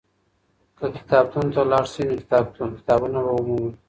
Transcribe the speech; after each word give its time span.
که 0.77 0.85
کتابتون 0.95 1.45
ته 1.53 1.61
لاړ 1.71 1.85
سې 1.93 2.01
نو 2.09 2.13
ډېر 2.27 2.73
کتابونه 2.79 3.17
به 3.25 3.31
ومومې. 3.35 3.69